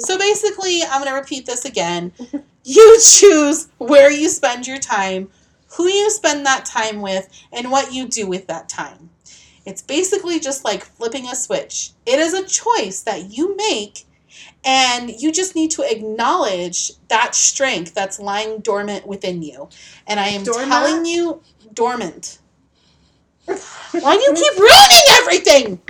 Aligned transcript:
So 0.00 0.18
basically, 0.18 0.82
I'm 0.82 1.02
going 1.02 1.12
to 1.12 1.18
repeat 1.20 1.46
this 1.46 1.64
again. 1.64 2.12
You 2.62 3.00
choose 3.02 3.68
where 3.78 4.10
you 4.12 4.28
spend 4.28 4.66
your 4.66 4.78
time, 4.78 5.30
who 5.76 5.88
you 5.88 6.10
spend 6.10 6.44
that 6.44 6.66
time 6.66 7.00
with, 7.00 7.26
and 7.54 7.70
what 7.70 7.94
you 7.94 8.06
do 8.06 8.26
with 8.26 8.46
that 8.48 8.68
time. 8.68 9.08
It's 9.64 9.80
basically 9.80 10.38
just 10.40 10.62
like 10.62 10.84
flipping 10.84 11.26
a 11.26 11.34
switch. 11.34 11.92
It 12.04 12.18
is 12.18 12.34
a 12.34 12.44
choice 12.46 13.00
that 13.02 13.30
you 13.36 13.56
make, 13.56 14.04
and 14.62 15.10
you 15.10 15.32
just 15.32 15.54
need 15.56 15.70
to 15.72 15.82
acknowledge 15.90 16.92
that 17.08 17.34
strength 17.34 17.94
that's 17.94 18.20
lying 18.20 18.58
dormant 18.60 19.06
within 19.06 19.42
you. 19.42 19.70
And 20.06 20.20
I 20.20 20.28
am 20.28 20.44
Dormant? 20.44 20.70
telling 20.70 21.06
you, 21.06 21.40
dormant. 21.72 22.40
Why 23.46 24.16
do 24.16 24.22
you 24.22 24.34
keep 24.34 24.58
ruining 24.58 25.02
everything? 25.10 25.80